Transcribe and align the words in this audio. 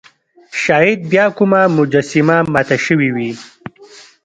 شاید 0.63 0.99
بیا 1.11 1.25
کومه 1.37 1.61
مجسمه 1.77 2.37
ماته 2.53 2.77
شوې 2.85 3.09
وي. 3.15 3.31